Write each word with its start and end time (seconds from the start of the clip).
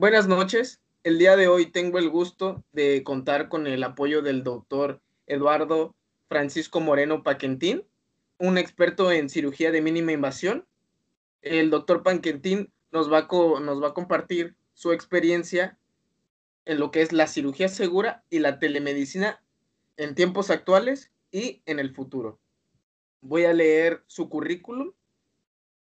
Buenas 0.00 0.28
noches. 0.28 0.80
El 1.02 1.18
día 1.18 1.34
de 1.34 1.48
hoy 1.48 1.72
tengo 1.72 1.98
el 1.98 2.08
gusto 2.08 2.62
de 2.70 3.02
contar 3.02 3.48
con 3.48 3.66
el 3.66 3.82
apoyo 3.82 4.22
del 4.22 4.44
doctor 4.44 5.02
Eduardo 5.26 5.96
Francisco 6.28 6.78
Moreno 6.78 7.24
Paquentín, 7.24 7.84
un 8.38 8.58
experto 8.58 9.10
en 9.10 9.28
cirugía 9.28 9.72
de 9.72 9.82
mínima 9.82 10.12
invasión. 10.12 10.68
El 11.42 11.70
doctor 11.70 12.04
Paquentín 12.04 12.72
nos 12.92 13.12
va, 13.12 13.26
a 13.26 13.94
compartir 13.94 14.54
su 14.72 14.92
experiencia 14.92 15.76
en 16.64 16.78
lo 16.78 16.92
que 16.92 17.02
es 17.02 17.12
la 17.12 17.26
cirugía 17.26 17.68
segura 17.68 18.22
y 18.30 18.38
la 18.38 18.60
telemedicina 18.60 19.42
en 19.96 20.14
tiempos 20.14 20.50
actuales 20.50 21.10
y 21.32 21.60
en 21.66 21.80
el 21.80 21.92
futuro. 21.92 22.38
Voy 23.20 23.46
a 23.46 23.52
leer 23.52 24.04
su 24.06 24.28
currículum 24.28 24.92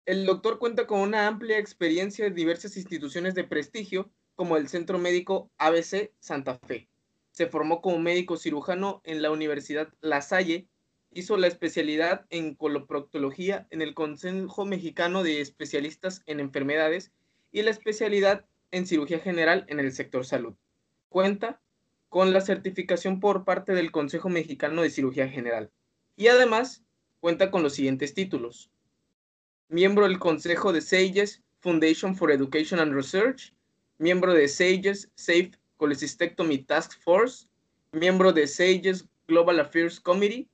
el 0.05 0.25
doctor 0.25 0.57
cuenta 0.57 0.87
con 0.87 0.99
una 0.99 1.27
amplia 1.27 1.59
experiencia 1.59 2.25
en 2.25 2.33
diversas 2.33 2.75
instituciones 2.75 3.35
de 3.35 3.43
prestigio, 3.43 4.09
como 4.35 4.57
el 4.57 4.67
Centro 4.67 4.97
Médico 4.97 5.51
ABC 5.57 6.11
Santa 6.19 6.57
Fe. 6.65 6.89
Se 7.31 7.47
formó 7.47 7.81
como 7.81 7.99
médico 7.99 8.37
cirujano 8.37 9.01
en 9.03 9.21
la 9.21 9.31
Universidad 9.31 9.93
La 10.01 10.21
Salle, 10.21 10.67
hizo 11.11 11.37
la 11.37 11.47
especialidad 11.47 12.25
en 12.29 12.55
coloproctología 12.55 13.67
en 13.69 13.81
el 13.81 13.93
Consejo 13.93 14.65
Mexicano 14.65 15.23
de 15.23 15.41
Especialistas 15.41 16.23
en 16.25 16.39
Enfermedades 16.39 17.11
y 17.51 17.61
la 17.61 17.71
especialidad 17.71 18.45
en 18.71 18.87
cirugía 18.87 19.19
general 19.19 19.65
en 19.67 19.79
el 19.79 19.91
sector 19.91 20.25
salud. 20.25 20.55
Cuenta 21.09 21.61
con 22.09 22.33
la 22.33 22.41
certificación 22.41 23.19
por 23.19 23.45
parte 23.45 23.73
del 23.73 23.91
Consejo 23.91 24.29
Mexicano 24.29 24.81
de 24.81 24.89
Cirugía 24.89 25.29
General 25.29 25.69
y 26.15 26.27
además 26.27 26.83
cuenta 27.19 27.51
con 27.51 27.61
los 27.61 27.73
siguientes 27.73 28.13
títulos 28.13 28.71
miembro 29.71 30.05
del 30.05 30.19
Consejo 30.19 30.73
de 30.73 30.81
SAGES 30.81 31.41
Foundation 31.61 32.13
for 32.13 32.29
Education 32.29 32.81
and 32.81 32.93
Research, 32.93 33.53
miembro 33.99 34.33
de 34.33 34.49
SAGES 34.49 35.09
Safe 35.15 35.51
Cholecystectomy 35.79 36.57
Task 36.57 37.01
Force, 37.01 37.47
miembro 37.93 38.33
de 38.33 38.47
SAGES 38.47 39.07
Global 39.29 39.61
Affairs 39.61 40.01
Committee. 40.01 40.49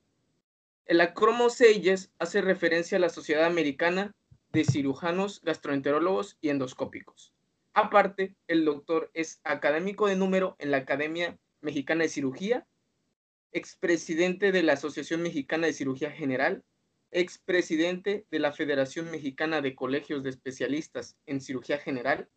El 0.86 1.02
acromo 1.02 1.50
SAGES 1.50 2.12
hace 2.20 2.42
referencia 2.42 3.00
a 3.00 3.02
la 3.02 3.10
Sociedad 3.10 3.46
Americana 3.46 4.12
de 4.52 4.64
Cirujanos 4.64 5.42
Gastroenterólogos 5.42 6.38
y 6.40 6.50
Endoscópicos. 6.50 7.34
Aparte, 7.74 8.36
el 8.48 8.66
doctor 8.66 9.10
es 9.16 9.42
académico 9.44 10.06
de 10.06 10.16
número 10.16 10.56
en 10.60 10.70
la 10.70 10.78
Academia 10.78 11.40
Mexicana 11.62 12.04
de 12.04 12.10
Cirugía, 12.10 12.68
expresidente 13.52 14.52
de 14.52 14.62
la 14.62 14.74
Asociación 14.74 15.24
Mexicana 15.24 15.66
de 15.66 15.74
Cirugía 15.74 16.12
General, 16.12 16.64
expresidente 17.12 18.26
de 18.30 18.40
la 18.40 18.52
Federación 18.52 19.10
Mexicana 19.12 19.62
de 19.62 19.76
Colegios 19.76 20.24
de 20.24 20.30
Especialistas 20.30 21.18
en 21.26 21.42
Cirugía 21.42 21.78
General, 21.78 22.30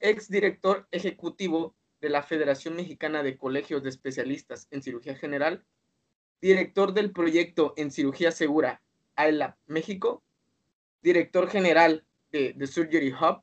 exdirector 0.00 0.86
ejecutivo 0.90 1.74
de 2.00 2.10
la 2.10 2.22
Federación 2.22 2.76
Mexicana 2.76 3.22
de 3.22 3.36
Colegios 3.36 3.82
de 3.82 3.90
Especialistas 3.90 4.68
en 4.70 4.82
Cirugía 4.82 5.14
General, 5.14 5.64
director 6.40 6.94
del 6.94 7.12
proyecto 7.12 7.74
en 7.76 7.90
Cirugía 7.90 8.32
Segura 8.32 8.82
AELA 9.16 9.58
México, 9.66 10.22
director 11.02 11.48
general 11.48 12.04
de 12.32 12.54
The 12.58 12.66
Surgery 12.66 13.12
Hub, 13.12 13.42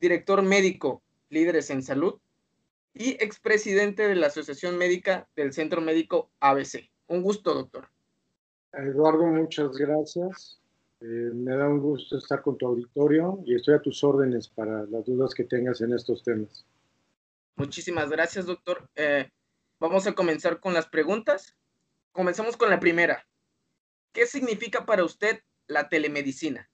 director 0.00 0.42
médico 0.42 1.02
Líderes 1.28 1.70
en 1.70 1.82
Salud 1.82 2.20
y 2.92 3.12
expresidente 3.22 4.06
de 4.06 4.16
la 4.16 4.26
Asociación 4.26 4.76
Médica 4.76 5.28
del 5.34 5.52
Centro 5.52 5.80
Médico 5.80 6.30
ABC. 6.40 6.90
Un 7.06 7.22
gusto, 7.22 7.54
doctor. 7.54 7.88
Eduardo, 8.72 9.26
muchas 9.26 9.76
gracias. 9.76 10.58
Eh, 11.00 11.30
me 11.34 11.54
da 11.56 11.68
un 11.68 11.80
gusto 11.80 12.16
estar 12.16 12.42
con 12.42 12.56
tu 12.56 12.66
auditorio 12.66 13.40
y 13.44 13.54
estoy 13.54 13.74
a 13.74 13.82
tus 13.82 14.02
órdenes 14.04 14.48
para 14.48 14.84
las 14.86 15.04
dudas 15.04 15.34
que 15.34 15.44
tengas 15.44 15.80
en 15.80 15.92
estos 15.92 16.22
temas. 16.22 16.64
Muchísimas 17.56 18.08
gracias, 18.08 18.46
doctor. 18.46 18.88
Eh, 18.94 19.28
vamos 19.78 20.06
a 20.06 20.14
comenzar 20.14 20.60
con 20.60 20.74
las 20.74 20.86
preguntas. 20.86 21.56
Comenzamos 22.12 22.56
con 22.56 22.70
la 22.70 22.80
primera. 22.80 23.26
¿Qué 24.12 24.26
significa 24.26 24.86
para 24.86 25.04
usted 25.04 25.40
la 25.66 25.88
telemedicina? 25.88 26.68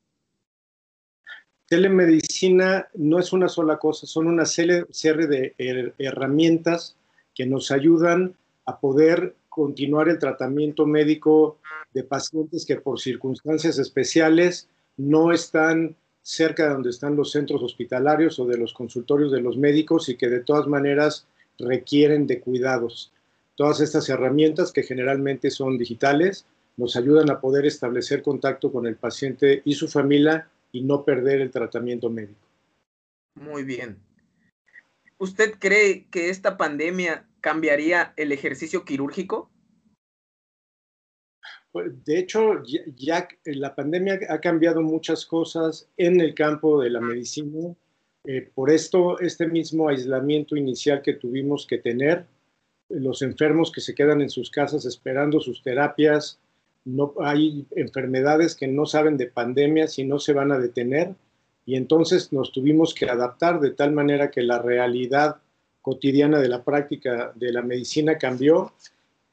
Telemedicina 1.67 2.89
no 2.95 3.19
es 3.19 3.33
una 3.33 3.49
sola 3.49 3.79
cosa, 3.79 4.07
son 4.07 4.27
una 4.27 4.47
serie 4.47 4.87
de 5.27 5.95
herramientas 5.99 6.97
que 7.35 7.47
nos 7.47 7.71
ayudan 7.71 8.37
a 8.65 8.81
poder 8.81 9.35
continuar 9.59 10.09
el 10.09 10.21
tratamiento 10.21 10.87
médico 10.87 11.59
de 11.93 12.05
pacientes 12.05 12.65
que 12.65 12.77
por 12.77 13.01
circunstancias 13.01 13.77
especiales 13.81 14.69
no 14.97 15.33
están 15.33 15.97
cerca 16.23 16.63
de 16.63 16.75
donde 16.75 16.91
están 16.91 17.17
los 17.17 17.33
centros 17.33 17.61
hospitalarios 17.65 18.39
o 18.39 18.47
de 18.47 18.57
los 18.57 18.73
consultorios 18.73 19.33
de 19.33 19.41
los 19.41 19.57
médicos 19.57 20.09
y 20.09 20.17
que 20.17 20.29
de 20.29 20.45
todas 20.45 20.69
maneras 20.69 21.27
requieren 21.59 22.29
de 22.29 22.39
cuidados. 22.39 23.13
Todas 23.57 23.81
estas 23.81 24.09
herramientas 24.09 24.71
que 24.71 24.85
generalmente 24.85 25.51
son 25.51 25.77
digitales 25.77 26.47
nos 26.77 26.95
ayudan 26.95 27.29
a 27.29 27.41
poder 27.41 27.67
establecer 27.67 28.23
contacto 28.23 28.71
con 28.71 28.87
el 28.87 28.95
paciente 28.95 29.63
y 29.65 29.75
su 29.75 29.89
familia 29.89 30.49
y 30.71 30.83
no 30.83 31.05
perder 31.05 31.41
el 31.41 31.51
tratamiento 31.51 32.11
médico. 32.11 32.47
Muy 33.35 33.65
bien. 33.65 33.99
¿Usted 35.19 35.55
cree 35.59 36.07
que 36.11 36.31
esta 36.31 36.57
pandemia 36.57 37.29
cambiaría 37.41 38.15
el 38.17 38.31
ejercicio 38.31 38.85
quirúrgico? 38.85 39.51
Pues, 41.73 42.05
de 42.05 42.21
hecho, 42.21 42.63
ya, 42.97 43.29
la 43.45 43.75
pandemia 43.75 44.21
ha 44.29 44.41
cambiado 44.41 44.81
muchas 44.81 45.27
cosas 45.27 45.89
en 45.97 46.21
el 46.21 46.35
campo 46.35 46.81
de 46.81 46.91
la 46.91 47.01
medicina. 47.01 47.75
Eh, 48.25 48.49
por 48.55 48.71
esto, 48.71 49.19
este 49.19 49.47
mismo 49.47 49.89
aislamiento 49.89 50.57
inicial 50.57 51.03
que 51.03 51.15
tuvimos 51.15 51.67
que 51.67 51.79
tener, 51.79 52.27
los 52.89 53.21
enfermos 53.23 53.71
que 53.73 53.81
se 53.81 53.95
quedan 53.95 54.23
en 54.23 54.31
sus 54.31 54.51
casas 54.51 54.87
esperando 54.87 55.41
sus 55.41 55.63
terapias, 55.63 56.41
no 56.85 57.13
hay 57.21 57.67
enfermedades 57.73 58.55
que 58.55 58.67
no 58.67 58.87
saben 58.87 59.17
de 59.19 59.27
pandemia 59.27 59.89
si 59.89 60.05
no 60.05 60.19
se 60.19 60.33
van 60.33 60.53
a 60.53 60.59
detener 60.59 61.15
y 61.69 61.77
entonces 61.77 62.33
nos 62.33 62.51
tuvimos 62.51 62.95
que 62.95 63.11
adaptar 63.11 63.61
de 63.61 63.73
tal 63.73 63.93
manera 63.93 64.31
que 64.31 64.41
la 64.41 64.59
realidad 64.59 65.37
cotidiana 65.83 66.41
de 66.41 66.49
la 66.49 66.65
práctica 66.65 67.31
de 67.35 67.53
la 67.53 67.61
medicina 67.61 68.17
cambió. 68.17 68.73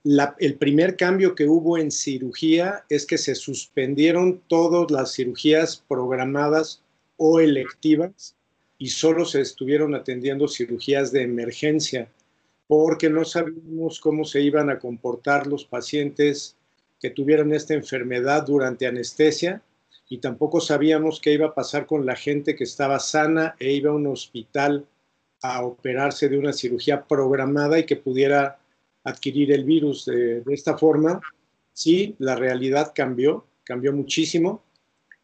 el 0.03 0.55
primer 0.55 0.97
cambio 0.97 1.33
que 1.33 1.47
hubo 1.47 1.77
en 1.77 1.91
cirugía 1.91 2.83
es 2.89 3.05
que 3.05 3.17
se 3.17 3.35
suspendieron 3.35 4.41
todas 4.49 4.91
las 4.91 5.13
cirugías 5.13 5.81
programadas 5.87 6.81
o 7.15 7.39
electivas 7.39 8.35
y 8.77 8.87
solo 8.87 9.23
se 9.23 9.39
estuvieron 9.39 9.95
atendiendo 9.95 10.49
cirugías 10.49 11.13
de 11.13 11.21
emergencia 11.21 12.09
porque 12.67 13.09
no 13.09 13.23
sabíamos 13.23 14.01
cómo 14.01 14.25
se 14.25 14.41
iban 14.41 14.69
a 14.69 14.79
comportar 14.79 15.47
los 15.47 15.63
pacientes 15.63 16.57
que 16.99 17.11
tuvieran 17.11 17.53
esta 17.53 17.75
enfermedad 17.75 18.45
durante 18.45 18.87
anestesia 18.87 19.61
y 20.07 20.19
tampoco 20.19 20.61
sabíamos 20.61 21.19
qué 21.19 21.33
iba 21.33 21.47
a 21.47 21.53
pasar 21.53 21.85
con 21.85 22.05
la 22.05 22.15
gente 22.15 22.55
que 22.55 22.63
estaba 22.63 22.99
sana 22.99 23.55
e 23.59 23.73
iba 23.73 23.91
a 23.91 23.95
un 23.95 24.07
hospital 24.07 24.85
a 25.41 25.63
operarse 25.63 26.29
de 26.29 26.37
una 26.37 26.53
cirugía 26.53 27.05
programada 27.05 27.79
y 27.79 27.85
que 27.85 27.95
pudiera 27.95 28.59
adquirir 29.03 29.51
el 29.51 29.63
virus 29.63 30.05
de, 30.05 30.43
esta 30.47 30.77
forma, 30.77 31.21
sí, 31.73 32.15
la 32.19 32.35
realidad 32.35 32.91
cambió, 32.95 33.45
cambió 33.63 33.93
muchísimo, 33.93 34.63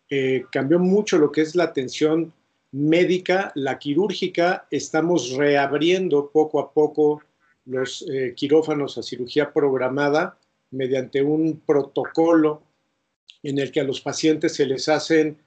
eh, 0.10 0.46
cambió 0.52 0.78
mucho 0.78 1.18
lo 1.18 1.32
que 1.32 1.42
es 1.42 1.56
la 1.56 1.66
atención 1.66 2.34
médica, 2.72 3.52
la 3.56 3.80
quirúrgica, 3.80 4.68
estamos 4.70 5.32
reabriendo 5.32 6.30
poco 6.30 6.60
a 6.60 6.72
poco 6.72 7.22
los 7.66 8.06
eh, 8.12 8.34
quirófanos 8.36 8.98
a 8.98 9.04
cirugía 9.04 9.52
programada 9.52 10.38
mediante 10.72 11.22
un 11.22 11.62
protocolo 11.66 12.62
en 13.44 13.60
el 13.60 13.72
que 13.72 13.82
a 13.82 13.84
los 13.84 14.02
pacientes 14.02 14.56
se 14.56 14.66
les 14.66 14.88
hacen 14.90 15.38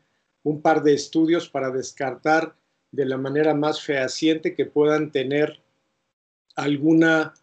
un 0.43 0.61
par 0.61 0.83
de 0.83 0.95
estudios 0.95 1.49
para 1.49 1.71
descartar 1.71 2.55
de 2.93 3.07
la 3.07 3.17
manera 3.17 3.55
más 3.55 3.83
fehaciente 3.83 4.55
que 4.55 4.67
puedan 4.67 5.11
tener 5.11 5.61
alguna 6.55 7.35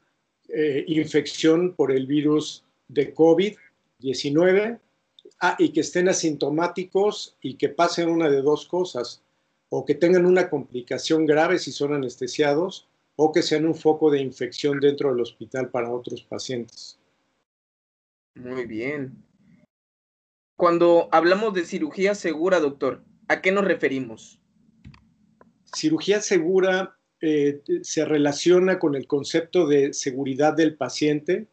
eh, 0.47 0.85
infección 0.87 1.73
por 1.75 1.91
el 1.91 2.07
virus 2.07 2.63
de 2.87 3.13
COVID-19 3.13 4.79
ah, 5.41 5.55
y 5.59 5.69
que 5.69 5.81
estén 5.81 6.07
asintomáticos 6.09 7.35
y 7.41 7.55
que 7.55 7.69
pasen 7.69 8.09
una 8.09 8.29
de 8.29 8.41
dos 8.41 8.65
cosas, 8.65 9.21
o 9.69 9.85
que 9.85 9.95
tengan 9.95 10.25
una 10.25 10.49
complicación 10.49 11.25
grave 11.25 11.57
si 11.57 11.71
son 11.71 11.93
anestesiados, 11.93 12.87
o 13.15 13.31
que 13.31 13.41
sean 13.41 13.65
un 13.65 13.75
foco 13.75 14.09
de 14.09 14.19
infección 14.19 14.79
dentro 14.79 15.09
del 15.09 15.21
hospital 15.21 15.69
para 15.69 15.91
otros 15.91 16.23
pacientes. 16.23 16.97
Muy 18.35 18.65
bien. 18.65 19.30
Cuando 20.61 21.09
hablamos 21.11 21.55
de 21.55 21.65
cirugía 21.65 22.13
segura, 22.13 22.59
doctor, 22.59 23.03
¿a 23.27 23.41
qué 23.41 23.51
nos 23.51 23.65
referimos? 23.65 24.39
cirugía 25.75 26.21
segura 26.21 26.99
eh, 27.19 27.63
se 27.81 28.05
relaciona 28.05 28.77
con 28.77 28.93
el 28.93 29.07
concepto 29.07 29.65
de 29.65 29.91
seguridad 29.91 30.53
del 30.53 30.75
paciente, 30.75 31.47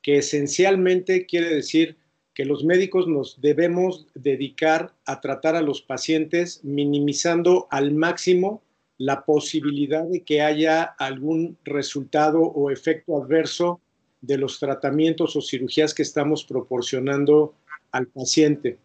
que 0.00 0.16
esencialmente 0.16 1.26
quiere 1.26 1.54
decir 1.54 1.98
que 2.32 2.46
los 2.46 2.64
médicos 2.64 3.06
nos 3.06 3.38
debemos 3.42 4.06
dedicar 4.14 4.94
a 5.04 5.20
tratar 5.20 5.56
a 5.56 5.60
los 5.60 5.82
pacientes 5.82 6.64
minimizando 6.64 7.68
al 7.70 7.92
máximo 7.92 8.62
la 8.96 9.26
posibilidad 9.26 10.04
de 10.04 10.22
que 10.22 10.40
haya 10.40 10.84
algún 10.84 11.58
resultado 11.64 12.40
o 12.40 12.70
efecto 12.70 13.22
adverso 13.22 13.82
de 14.22 14.38
los 14.38 14.58
tratamientos 14.58 15.36
o 15.36 15.42
cirugías 15.42 15.92
que 15.92 16.02
estamos 16.02 16.44
proporcionando 16.44 17.54
al 17.94 18.08
paciente 18.08 18.78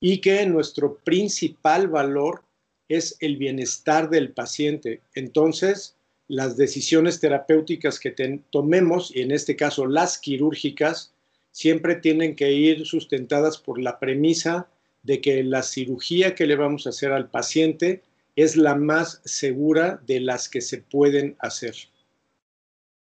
y 0.00 0.20
que 0.20 0.46
nuestro 0.46 0.98
principal 0.98 1.88
valor 1.88 2.44
es 2.88 3.16
el 3.20 3.36
bienestar 3.36 4.08
del 4.08 4.32
paciente. 4.32 5.00
Entonces, 5.14 5.96
las 6.28 6.56
decisiones 6.56 7.18
terapéuticas 7.20 7.98
que 7.98 8.14
tomemos, 8.50 9.14
y 9.14 9.22
en 9.22 9.32
este 9.32 9.56
caso 9.56 9.86
las 9.86 10.18
quirúrgicas, 10.18 11.12
siempre 11.50 11.96
tienen 11.96 12.36
que 12.36 12.52
ir 12.52 12.86
sustentadas 12.86 13.58
por 13.58 13.80
la 13.80 13.98
premisa 13.98 14.68
de 15.02 15.20
que 15.20 15.42
la 15.42 15.62
cirugía 15.62 16.34
que 16.34 16.46
le 16.46 16.54
vamos 16.54 16.86
a 16.86 16.90
hacer 16.90 17.12
al 17.12 17.28
paciente 17.28 18.02
es 18.36 18.56
la 18.56 18.76
más 18.76 19.20
segura 19.24 20.00
de 20.06 20.20
las 20.20 20.48
que 20.48 20.60
se 20.60 20.78
pueden 20.78 21.36
hacer. 21.40 21.74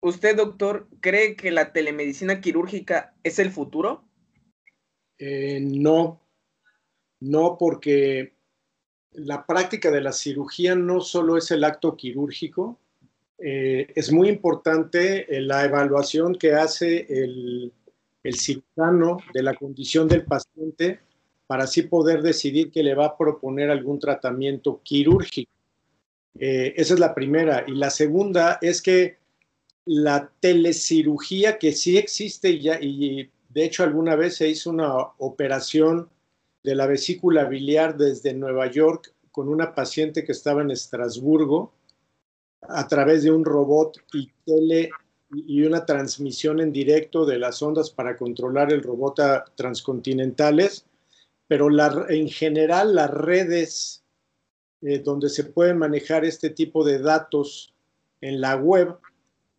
¿Usted, 0.00 0.36
doctor, 0.36 0.86
cree 1.00 1.34
que 1.36 1.50
la 1.50 1.72
telemedicina 1.72 2.40
quirúrgica 2.40 3.14
es 3.24 3.38
el 3.38 3.50
futuro? 3.50 4.04
Eh, 5.18 5.60
no, 5.60 6.20
no 7.20 7.56
porque 7.58 8.32
la 9.12 9.44
práctica 9.44 9.90
de 9.90 10.00
la 10.00 10.12
cirugía 10.12 10.76
no 10.76 11.00
solo 11.00 11.36
es 11.36 11.50
el 11.50 11.64
acto 11.64 11.96
quirúrgico, 11.96 12.78
eh, 13.38 13.92
es 13.94 14.12
muy 14.12 14.28
importante 14.28 15.36
eh, 15.36 15.40
la 15.40 15.64
evaluación 15.64 16.34
que 16.36 16.52
hace 16.52 17.06
el, 17.08 17.72
el 18.22 18.34
cirujano 18.34 19.18
de 19.32 19.42
la 19.42 19.54
condición 19.54 20.06
del 20.06 20.24
paciente 20.24 21.00
para 21.46 21.64
así 21.64 21.82
poder 21.82 22.22
decidir 22.22 22.70
que 22.70 22.82
le 22.82 22.94
va 22.94 23.06
a 23.06 23.16
proponer 23.16 23.70
algún 23.70 23.98
tratamiento 23.98 24.80
quirúrgico. 24.82 25.50
Esa 26.38 26.94
es 26.94 27.00
la 27.00 27.14
primera. 27.14 27.64
Y 27.66 27.72
la 27.72 27.90
segunda 27.90 28.58
es 28.60 28.82
que 28.82 29.16
la 29.86 30.30
telecirugía 30.40 31.58
que 31.58 31.72
sí 31.72 31.96
existe 31.96 32.60
ya, 32.60 32.78
y 32.80 33.30
de 33.48 33.64
hecho 33.64 33.82
alguna 33.82 34.16
vez 34.16 34.36
se 34.36 34.48
hizo 34.48 34.70
una 34.70 34.94
operación 35.18 36.08
de 36.62 36.74
la 36.74 36.86
vesícula 36.86 37.44
biliar 37.44 37.96
desde 37.96 38.34
Nueva 38.34 38.70
York 38.70 39.14
con 39.30 39.48
una 39.48 39.74
paciente 39.74 40.24
que 40.24 40.32
estaba 40.32 40.62
en 40.62 40.70
Estrasburgo 40.70 41.72
a 42.62 42.86
través 42.88 43.22
de 43.22 43.30
un 43.30 43.44
robot 43.44 43.98
y 44.12 44.30
tele 44.44 44.90
y 45.30 45.62
una 45.62 45.84
transmisión 45.86 46.60
en 46.60 46.72
directo 46.72 47.24
de 47.24 47.38
las 47.38 47.62
ondas 47.62 47.90
para 47.90 48.16
controlar 48.16 48.72
el 48.72 48.82
robot 48.82 49.20
a 49.20 49.44
transcontinentales. 49.54 50.86
Pero 51.46 51.68
en 52.08 52.28
general 52.28 52.94
las 52.94 53.10
redes 53.10 54.02
eh, 54.82 54.98
donde 54.98 55.28
se 55.28 55.44
puede 55.44 55.74
manejar 55.74 56.24
este 56.24 56.50
tipo 56.50 56.84
de 56.84 56.98
datos 56.98 57.74
en 58.20 58.40
la 58.40 58.56
web 58.56 58.96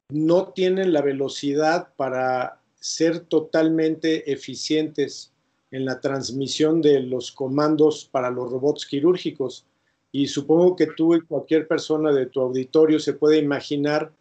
no 0.09 0.49
tienen 0.53 0.91
la 0.91 1.01
velocidad 1.01 1.93
para 1.95 2.58
ser 2.79 3.19
totalmente 3.21 4.31
eficientes 4.31 5.31
en 5.71 5.85
la 5.85 5.99
transmisión 5.99 6.81
de 6.81 7.01
los 7.01 7.31
comandos 7.31 8.09
para 8.11 8.31
los 8.31 8.51
robots 8.51 8.85
quirúrgicos. 8.85 9.65
Y 10.11 10.27
supongo 10.27 10.75
que 10.75 10.87
tú 10.87 11.15
y 11.15 11.21
cualquier 11.21 11.67
persona 11.67 12.11
de 12.11 12.25
tu 12.25 12.41
auditorio 12.41 12.99
se 12.99 13.13
puede 13.13 13.37
imaginar 13.37 14.11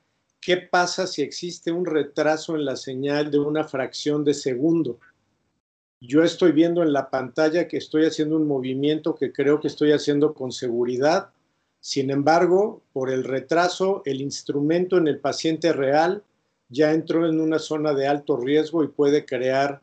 qué 0.40 0.58
pasa 0.58 1.06
si 1.06 1.22
existe 1.22 1.72
un 1.72 1.86
retraso 1.86 2.56
en 2.56 2.64
la 2.64 2.76
señal 2.76 3.30
de 3.30 3.38
una 3.38 3.64
fracción 3.64 4.24
de 4.24 4.34
segundo 4.34 4.98
yo 6.00 6.22
estoy 6.22 6.52
viendo 6.52 6.82
en 6.82 6.92
la 6.92 7.10
pantalla 7.10 7.66
que 7.66 7.76
estoy 7.76 8.04
haciendo 8.04 8.36
un 8.36 8.46
movimiento 8.46 9.16
que 9.16 9.32
creo 9.32 9.60
que 9.60 9.66
estoy 9.66 9.90
haciendo 9.92 10.32
con 10.32 10.52
seguridad. 10.52 11.30
Sin 11.80 12.10
embargo, 12.10 12.82
por 12.92 13.10
el 13.10 13.24
retraso, 13.24 14.02
el 14.04 14.20
instrumento 14.20 14.96
en 14.96 15.08
el 15.08 15.18
paciente 15.18 15.72
real 15.72 16.22
ya 16.68 16.92
entró 16.92 17.26
en 17.28 17.40
una 17.40 17.58
zona 17.58 17.94
de 17.94 18.06
alto 18.06 18.36
riesgo 18.36 18.84
y 18.84 18.88
puede 18.88 19.24
crear 19.24 19.80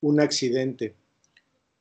un 0.00 0.20
accidente. 0.20 0.94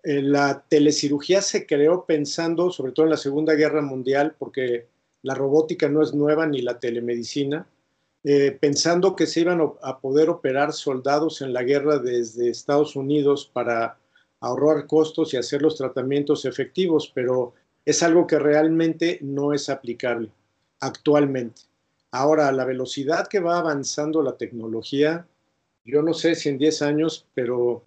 Eh, 0.04 0.22
la 0.22 0.66
telecirugía 0.68 1.42
se 1.42 1.66
creó 1.66 2.06
pensando, 2.06 2.72
sobre 2.72 2.92
todo 2.92 3.06
en 3.06 3.12
la 3.12 3.18
Segunda 3.18 3.54
Guerra 3.54 3.82
Mundial, 3.82 4.36
porque 4.38 4.88
la 5.22 5.34
robótica 5.34 5.90
no 5.90 6.04
es 6.04 6.14
nueva 6.14 6.46
ni 6.46 6.62
la 6.62 6.80
telemedicina, 6.80 7.68
eh, 8.26 8.58
pensando 8.60 9.16
que 9.16 9.28
se 9.28 9.42
iban 9.42 9.62
a 9.82 10.00
poder 10.00 10.30
operar 10.30 10.72
soldados 10.74 11.42
en 11.42 11.52
la 11.52 11.64
guerra 11.64 12.00
desde 12.00 12.50
Estados 12.50 12.96
Unidos 12.96 13.50
para 13.52 13.98
ahorrar 14.40 14.88
costos 14.88 15.34
y 15.34 15.38
hacer 15.38 15.62
los 15.62 15.78
tratamientos 15.78 16.46
efectivos, 16.46 17.12
pero 17.14 17.54
es 17.86 18.04
algo 18.04 18.28
que 18.28 18.40
realmente 18.40 19.20
no 19.22 19.54
es 19.54 19.70
aplicable 19.70 20.30
actualmente. 20.80 21.64
Ahora, 22.16 22.48
a 22.48 22.52
la 22.52 22.64
velocidad 22.64 23.28
que 23.28 23.40
va 23.40 23.58
avanzando 23.58 24.22
la 24.22 24.38
tecnología, 24.38 25.26
yo 25.84 26.04
no 26.04 26.14
sé 26.14 26.36
si 26.36 26.48
en 26.48 26.60
10 26.60 26.84
años, 26.84 27.26
pero 27.34 27.84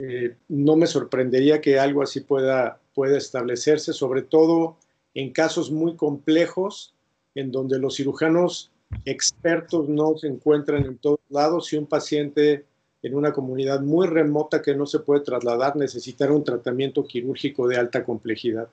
eh, 0.00 0.34
no 0.48 0.74
me 0.74 0.88
sorprendería 0.88 1.60
que 1.60 1.78
algo 1.78 2.02
así 2.02 2.20
pueda, 2.20 2.80
pueda 2.94 3.16
establecerse, 3.16 3.92
sobre 3.92 4.22
todo 4.22 4.76
en 5.14 5.32
casos 5.32 5.70
muy 5.70 5.94
complejos, 5.94 6.94
en 7.36 7.52
donde 7.52 7.78
los 7.78 7.94
cirujanos 7.94 8.72
expertos 9.04 9.88
no 9.88 10.18
se 10.18 10.26
encuentran 10.26 10.84
en 10.84 10.98
todos 10.98 11.20
lados. 11.28 11.68
Si 11.68 11.76
un 11.76 11.86
paciente 11.86 12.64
en 13.02 13.14
una 13.14 13.32
comunidad 13.32 13.82
muy 13.82 14.08
remota 14.08 14.62
que 14.62 14.74
no 14.74 14.84
se 14.84 14.98
puede 14.98 15.20
trasladar 15.20 15.76
necesitará 15.76 16.32
un 16.32 16.42
tratamiento 16.42 17.04
quirúrgico 17.04 17.68
de 17.68 17.76
alta 17.76 18.04
complejidad. 18.04 18.68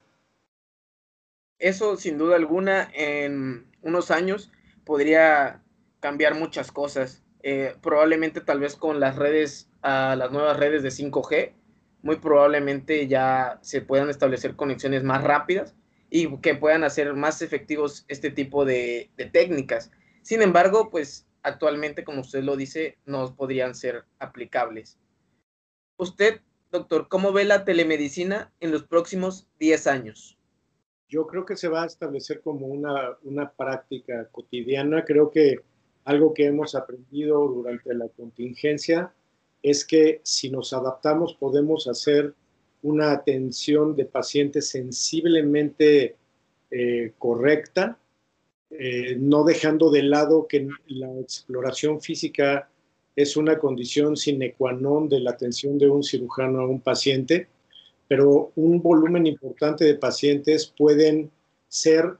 Eso 1.59 1.97
sin 1.97 2.17
duda 2.17 2.35
alguna 2.35 2.89
en 2.95 3.67
unos 3.83 4.09
años 4.09 4.51
podría 4.87 5.61
cambiar 5.99 6.33
muchas 6.33 6.71
cosas. 6.71 7.23
Eh, 7.43 7.75
probablemente 7.83 8.41
tal 8.41 8.59
vez 8.59 8.75
con 8.75 8.99
las 8.99 9.15
redes, 9.17 9.69
a 9.83 10.15
las 10.15 10.31
nuevas 10.31 10.57
redes 10.57 10.81
de 10.81 10.89
5G, 10.89 11.53
muy 12.01 12.15
probablemente 12.15 13.07
ya 13.07 13.59
se 13.61 13.81
puedan 13.81 14.09
establecer 14.09 14.55
conexiones 14.55 15.03
más 15.03 15.23
rápidas 15.23 15.75
y 16.09 16.37
que 16.37 16.55
puedan 16.55 16.83
hacer 16.83 17.13
más 17.13 17.41
efectivos 17.41 18.05
este 18.07 18.31
tipo 18.31 18.65
de 18.65 19.11
técnicas. 19.31 19.91
Sin 20.23 20.41
embargo, 20.41 20.89
pues 20.89 21.27
actualmente, 21.43 22.03
como 22.03 22.21
usted 22.21 22.43
lo 22.43 22.55
dice, 22.55 22.97
no 23.05 23.35
podrían 23.35 23.75
ser 23.75 24.05
aplicables. 24.19 24.97
Usted, 25.97 26.41
doctor, 26.71 27.07
¿cómo 27.07 27.31
ve 27.33 27.45
la 27.45 27.65
telemedicina 27.65 28.53
en 28.59 28.71
los 28.71 28.83
próximos 28.83 29.49
10 29.59 29.87
años? 29.87 30.36
Yo 31.09 31.25
creo 31.25 31.45
que 31.45 31.55
se 31.55 31.67
va 31.67 31.83
a 31.83 31.87
establecer 31.87 32.41
como 32.41 32.67
una, 32.67 33.17
una 33.23 33.49
práctica 33.49 34.27
cotidiana. 34.31 35.05
Creo 35.05 35.31
que 35.31 35.61
algo 36.05 36.33
que 36.33 36.45
hemos 36.45 36.75
aprendido 36.75 37.47
durante 37.47 37.93
la 37.93 38.07
contingencia 38.09 39.13
es 39.63 39.85
que 39.85 40.21
si 40.23 40.49
nos 40.49 40.73
adaptamos 40.73 41.33
podemos 41.33 41.87
hacer 41.87 42.33
una 42.83 43.11
atención 43.11 43.95
de 43.95 44.05
pacientes 44.05 44.69
sensiblemente 44.69 46.15
eh, 46.69 47.13
correcta 47.17 47.97
eh, 48.69 49.15
no 49.17 49.45
dejando 49.45 49.89
de 49.89 50.03
lado 50.03 50.45
que 50.47 50.67
la 50.87 51.11
exploración 51.19 52.01
física 52.01 52.69
es 53.15 53.37
una 53.37 53.57
condición 53.57 54.17
sine 54.17 54.53
qua 54.53 54.73
non 54.73 55.07
de 55.07 55.21
la 55.21 55.31
atención 55.31 55.77
de 55.79 55.87
un 55.87 56.03
cirujano 56.03 56.59
a 56.59 56.67
un 56.67 56.81
paciente, 56.81 57.47
pero 58.07 58.51
un 58.55 58.81
volumen 58.81 59.25
importante 59.27 59.85
de 59.85 59.95
pacientes 59.95 60.73
pueden 60.77 61.31
ser 61.67 62.17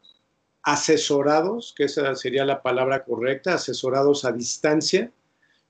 asesorados, 0.64 1.74
que 1.78 1.86
esa 1.86 2.14
sería 2.16 2.44
la 2.46 2.62
palabra 2.62 3.04
correcta, 3.06 3.54
asesorados 3.54 4.26
a 4.26 4.34
distancia, 4.34 5.12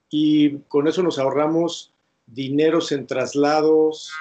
y 0.10 0.58
con 0.70 0.88
eso 0.88 1.04
nos 1.04 1.20
ahorramos 1.20 1.94
dineros 2.26 2.92
en 2.92 3.06
traslados, 3.06 4.12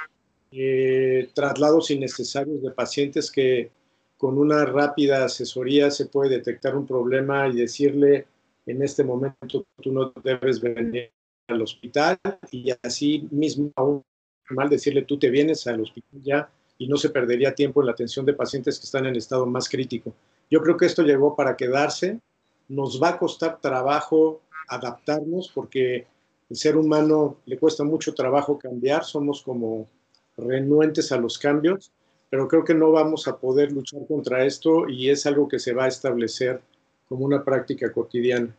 eh, 0.53 1.29
traslados 1.35 1.91
innecesarios 1.91 2.63
de 2.63 2.71
pacientes 2.71 3.31
que 3.31 3.71
con 4.17 4.39
una 4.39 4.65
rápida 4.65 5.25
asesoría 5.25 5.91
se 5.91 6.07
puede 6.07 6.31
detectar 6.31 6.77
un 6.77 6.87
problema 6.87 7.49
y 7.49 7.57
decirle 7.57 8.27
en 8.65 8.83
este 8.83 9.05
momento 9.05 9.67
tú 9.81 9.93
no 9.93 10.13
debes 10.23 10.61
venir 10.61 11.11
al 11.49 11.63
hospital 11.63 12.19
y 12.51 12.73
así 12.83 13.29
mismo 13.31 13.71
aún 13.77 14.03
mal 14.51 14.69
decirle 14.69 15.03
tú 15.03 15.19
te 15.19 15.31
vienes 15.31 15.67
al 15.67 15.81
hospital 15.81 16.23
ya 16.23 16.51
y 16.79 16.89
no 16.89 16.97
se 16.97 17.11
perdería 17.11 17.55
tiempo 17.55 17.81
en 17.81 17.87
la 17.87 17.93
atención 17.93 18.27
de 18.27 18.35
pacientes 18.35 18.79
que 18.79 18.85
están 18.85 19.07
en 19.07 19.17
estado 19.17 19.47
más 19.47 19.69
crítico. 19.69 20.15
Yo 20.51 20.63
creo 20.63 20.77
que 20.77 20.87
esto 20.87 21.03
llegó 21.03 21.35
para 21.35 21.57
quedarse. 21.57 22.21
Nos 22.69 23.03
va 23.03 23.11
a 23.11 23.19
costar 23.19 23.61
trabajo 23.61 24.43
adaptarnos 24.69 25.51
porque 25.55 26.07
el 26.51 26.57
ser 26.57 26.77
humano 26.77 27.39
le 27.47 27.59
cuesta 27.59 27.85
mucho 27.85 28.15
trabajo 28.15 28.59
cambiar, 28.59 29.05
somos 29.05 29.43
como 29.43 29.89
renuentes 30.37 31.11
a 31.13 31.17
los 31.17 31.39
cambios 31.39 31.93
pero 32.31 32.49
creo 32.49 32.65
que 32.65 32.75
no 32.75 32.91
vamos 32.91 33.29
a 33.29 33.39
poder 33.39 33.73
luchar 33.73 34.07
contra 34.07 34.45
esto 34.45 34.89
y 34.89 35.11
es 35.11 35.27
algo 35.27 35.49
que 35.49 35.59
se 35.59 35.73
va 35.73 35.85
a 35.85 35.89
establecer 35.89 36.61
como 37.09 37.25
una 37.25 37.45
práctica 37.45 37.93
cotidiana. 37.93 38.55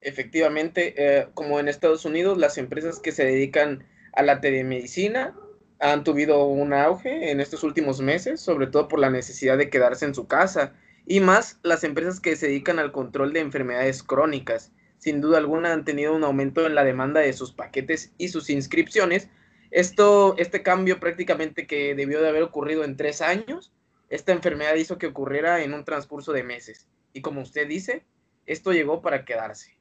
Efectivamente, 0.00 0.94
eh, 0.96 1.26
como 1.34 1.58
en 1.58 1.68
Estados 1.68 2.04
Unidos, 2.04 2.38
las 2.38 2.56
empresas 2.56 3.00
que 3.00 3.10
se 3.10 3.24
dedican 3.24 3.84
a 4.12 4.22
la 4.22 4.40
telemedicina 4.40 5.34
han 5.80 6.04
tenido 6.04 6.44
un 6.46 6.72
auge 6.72 7.30
en 7.30 7.40
estos 7.40 7.62
últimos 7.62 8.00
meses, 8.00 8.40
sobre 8.40 8.66
todo 8.66 8.88
por 8.88 8.98
la 8.98 9.10
necesidad 9.10 9.58
de 9.58 9.70
quedarse 9.70 10.04
en 10.04 10.14
su 10.14 10.26
casa 10.26 10.74
y 11.06 11.20
más 11.20 11.58
las 11.62 11.84
empresas 11.84 12.20
que 12.20 12.36
se 12.36 12.48
dedican 12.48 12.78
al 12.78 12.92
control 12.92 13.32
de 13.32 13.40
enfermedades 13.40 14.02
crónicas. 14.02 14.72
Sin 14.98 15.20
duda 15.20 15.38
alguna 15.38 15.72
han 15.72 15.84
tenido 15.84 16.14
un 16.14 16.24
aumento 16.24 16.66
en 16.66 16.74
la 16.74 16.84
demanda 16.84 17.20
de 17.20 17.32
sus 17.32 17.52
paquetes 17.52 18.12
y 18.18 18.28
sus 18.28 18.50
inscripciones. 18.50 19.28
Esto, 19.70 20.36
este 20.38 20.62
cambio 20.62 20.98
prácticamente 20.98 21.66
que 21.66 21.94
debió 21.94 22.20
de 22.20 22.28
haber 22.28 22.42
ocurrido 22.42 22.84
en 22.84 22.96
tres 22.96 23.22
años, 23.22 23.72
esta 24.08 24.32
enfermedad 24.32 24.74
hizo 24.74 24.98
que 24.98 25.06
ocurriera 25.06 25.62
en 25.62 25.74
un 25.74 25.84
transcurso 25.84 26.32
de 26.32 26.42
meses. 26.42 26.88
Y 27.12 27.20
como 27.20 27.42
usted 27.42 27.68
dice, 27.68 28.04
esto 28.46 28.72
llegó 28.72 29.00
para 29.00 29.24
quedarse. 29.24 29.78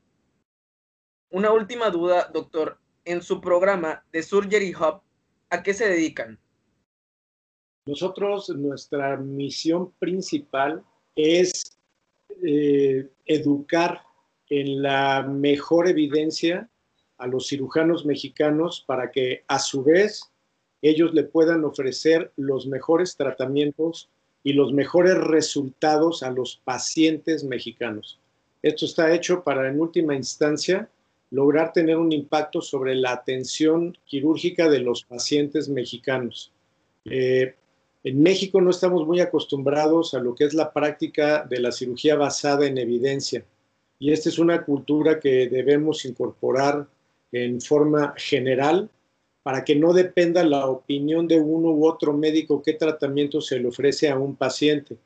Una 1.30 1.52
última 1.52 1.90
duda, 1.90 2.30
doctor. 2.34 2.80
En 3.08 3.22
su 3.22 3.40
programa 3.40 4.04
de 4.12 4.22
Surgery 4.22 4.76
Hub, 4.76 5.00
¿a 5.50 5.64
qué 5.64 5.74
se 5.74 5.88
dedican? 5.88 6.38
Nosotros, 7.86 8.50
nuestra 8.50 9.16
misión 9.16 9.94
principal 9.94 10.84
es 11.16 11.78
eh, 12.44 13.08
educar 13.26 14.02
en 14.50 14.82
la 14.82 15.24
mejor 15.24 15.88
evidencia 15.88 16.70
a 17.18 17.28
los 17.28 17.48
cirujanos 17.48 18.06
mexicanos 18.06 18.84
para 18.86 19.10
que 19.10 19.46
a 19.48 19.58
su 19.60 19.86
vez 19.86 20.30
ellos 20.82 21.14
le 21.14 21.24
puedan 21.24 21.64
ofrecer 21.64 22.34
los 22.36 22.68
mejores 22.68 23.16
tratamientos 23.16 24.10
y 24.44 24.52
los 24.52 24.74
mejores 24.74 25.16
resultados 25.16 26.24
a 26.24 26.32
los 26.32 26.62
pacientes 26.66 27.46
mexicanos. 27.46 28.20
Esto 28.62 28.84
está 28.84 29.14
hecho 29.14 29.46
para, 29.46 29.70
en 29.70 29.80
última 29.80 30.14
instancia, 30.14 30.90
lograr 31.32 31.74
tener 31.74 31.98
un 31.98 32.12
impacto 32.12 32.62
sobre 32.62 32.96
la 32.96 33.12
atención 33.12 33.98
quirúrgica 34.06 34.70
de 34.70 34.80
los 34.80 35.04
pacientes 35.04 35.70
mexicanos. 35.70 36.52
Eh, 37.06 37.56
en 38.04 38.22
México 38.22 38.62
no 38.62 38.70
estamos 38.70 39.06
muy 39.06 39.20
acostumbrados 39.20 40.14
a 40.14 40.20
lo 40.20 40.36
que 40.36 40.46
es 40.46 40.54
la 40.54 40.72
práctica 40.72 41.44
de 41.44 41.60
la 41.60 41.72
cirugía 41.72 42.16
basada 42.16 42.66
en 42.66 42.78
evidencia 42.78 43.44
y 44.00 44.12
esta 44.12 44.30
es 44.30 44.40
una 44.40 44.64
cultura 44.64 45.20
que 45.20 45.50
debemos 45.50 46.06
incorporar 46.06 46.88
en 47.32 47.60
forma 47.62 48.14
general 48.18 48.90
para 49.44 49.64
que 49.64 49.76
no 49.76 49.94
dependa 49.94 50.44
la 50.44 50.68
opinión 50.68 51.28
de 51.28 51.40
uno 51.40 51.70
u 51.72 51.88
otro 51.88 52.14
médico 52.14 52.62
qué 52.62 52.74
tratamiento 52.74 53.42
se 53.42 53.60
le 53.60 53.68
ofrece 53.68 54.10
a 54.10 54.18
un 54.18 54.36
paciente. 54.36 54.98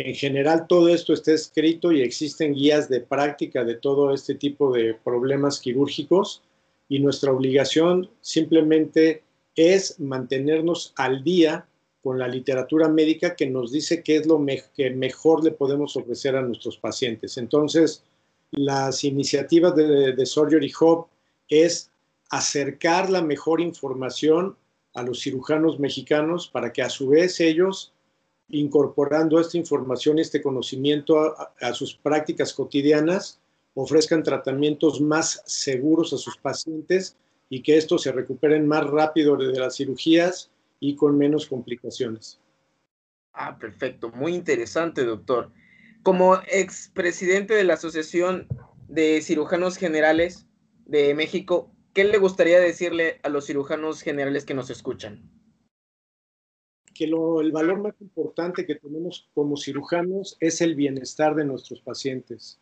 En 0.00 0.14
general 0.14 0.68
todo 0.68 0.90
esto 0.90 1.12
está 1.12 1.32
escrito 1.32 1.90
y 1.90 2.02
existen 2.02 2.54
guías 2.54 2.88
de 2.88 3.00
práctica 3.00 3.64
de 3.64 3.74
todo 3.74 4.14
este 4.14 4.36
tipo 4.36 4.72
de 4.72 4.94
problemas 4.94 5.58
quirúrgicos 5.58 6.40
y 6.88 7.00
nuestra 7.00 7.32
obligación 7.32 8.08
simplemente 8.20 9.24
es 9.56 9.98
mantenernos 9.98 10.92
al 10.94 11.24
día 11.24 11.66
con 12.00 12.16
la 12.16 12.28
literatura 12.28 12.88
médica 12.88 13.34
que 13.34 13.48
nos 13.48 13.72
dice 13.72 14.04
qué 14.04 14.18
es 14.18 14.26
lo 14.28 14.40
que 14.76 14.90
mejor 14.90 15.42
le 15.42 15.50
podemos 15.50 15.96
ofrecer 15.96 16.36
a 16.36 16.42
nuestros 16.42 16.78
pacientes. 16.78 17.36
Entonces, 17.36 18.04
las 18.52 19.02
iniciativas 19.02 19.74
de, 19.74 20.12
de 20.12 20.26
Surgery 20.26 20.72
Hub 20.80 21.08
es 21.48 21.90
acercar 22.30 23.10
la 23.10 23.20
mejor 23.20 23.60
información 23.60 24.56
a 24.94 25.02
los 25.02 25.22
cirujanos 25.22 25.80
mexicanos 25.80 26.46
para 26.46 26.72
que 26.72 26.82
a 26.82 26.88
su 26.88 27.08
vez 27.08 27.40
ellos, 27.40 27.92
incorporando 28.50 29.38
esta 29.40 29.58
información 29.58 30.18
y 30.18 30.22
este 30.22 30.42
conocimiento 30.42 31.36
a, 31.60 31.74
sus 31.74 31.94
prácticas 31.94 32.52
cotidianas, 32.52 33.40
ofrezcan 33.74 34.22
tratamientos 34.22 35.00
más 35.00 35.42
seguros 35.46 36.12
a 36.12 36.18
sus 36.18 36.36
pacientes 36.38 37.16
y 37.50 37.62
que 37.62 37.76
estos 37.76 38.02
se 38.02 38.12
recuperen 38.12 38.66
más 38.66 38.86
rápido 38.86 39.36
de 39.36 39.58
las 39.58 39.76
cirugías 39.76 40.50
y 40.80 40.96
con 40.96 41.16
menos 41.16 41.46
complicaciones. 41.46 42.40
Ah, 43.32 43.58
perfecto, 43.58 44.10
muy 44.10 44.34
interesante, 44.34 45.04
doctor. 45.04 45.52
Como 46.02 46.36
expresidente 46.50 47.54
de 47.54 47.64
la 47.64 47.74
Asociación 47.74 48.46
de 48.88 49.20
Cirujanos 49.22 49.76
Generales 49.76 50.46
de 50.86 51.14
México, 51.14 51.70
¿qué 51.92 52.04
le 52.04 52.18
gustaría 52.18 52.58
decirle 52.58 53.20
a 53.22 53.28
los 53.28 53.46
cirujanos 53.46 54.02
generales 54.02 54.44
que 54.44 54.54
nos 54.54 54.70
escuchan? 54.70 55.37
Que 56.98 57.04
el 57.04 57.52
valor 57.52 57.78
más 57.78 57.94
importante 58.00 58.66
que 58.66 58.74
tenemos 58.74 59.28
como 59.32 59.56
cirujanos 59.56 60.36
es 60.40 60.60
el 60.60 60.74
bienestar 60.74 61.36
de 61.36 61.44
nuestros 61.44 61.80
pacientes. 61.80 62.58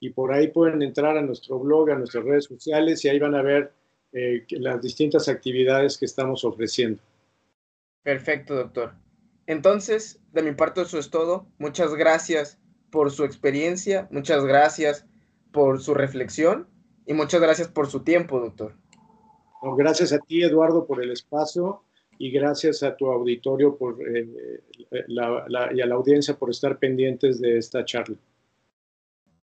y 0.00 0.10
por 0.10 0.32
ahí 0.32 0.48
pueden 0.48 0.82
entrar 0.82 1.16
a 1.16 1.22
nuestro 1.22 1.58
blog, 1.58 1.90
a 1.90 1.98
nuestras 1.98 2.24
redes 2.24 2.44
sociales 2.44 3.02
y 3.04 3.08
ahí 3.08 3.18
van 3.18 3.34
a 3.34 3.42
ver 3.42 3.72
eh, 4.12 4.44
las 4.50 4.82
distintas 4.82 5.28
actividades 5.28 5.96
que 5.96 6.04
estamos 6.06 6.44
ofreciendo. 6.44 7.00
Perfecto, 8.02 8.56
doctor. 8.56 8.94
Entonces, 9.46 10.20
de 10.32 10.42
mi 10.42 10.52
parte 10.52 10.82
eso 10.82 10.98
es 10.98 11.10
todo. 11.10 11.46
Muchas 11.58 11.94
gracias 11.94 12.58
por 12.90 13.10
su 13.10 13.24
experiencia, 13.24 14.08
muchas 14.10 14.44
gracias 14.44 15.06
por 15.52 15.80
su 15.80 15.94
reflexión 15.94 16.68
y 17.06 17.14
muchas 17.14 17.40
gracias 17.40 17.68
por 17.68 17.86
su 17.86 18.00
tiempo, 18.00 18.40
doctor 18.40 18.74
gracias 19.76 20.12
a 20.12 20.18
ti, 20.18 20.42
Eduardo, 20.42 20.86
por 20.86 21.02
el 21.02 21.10
espacio 21.10 21.82
y 22.20 22.30
gracias 22.30 22.82
a 22.82 22.94
tu 22.94 23.06
auditorio 23.06 23.76
por, 23.76 23.96
eh, 24.06 24.60
y 25.08 25.80
a 25.80 25.86
la 25.86 25.94
audiencia 25.94 26.34
por 26.34 26.50
estar 26.50 26.78
pendientes 26.78 27.40
de 27.40 27.56
esta 27.56 27.82
charla. 27.82 28.16